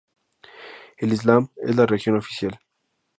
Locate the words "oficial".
2.17-2.59